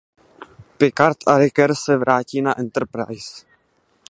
Picard 0.79 1.17
a 1.27 1.37
Riker 1.37 1.75
se 1.75 1.95
vrátí 1.97 2.41
na 2.41 2.53
Enterprise. 2.57 3.45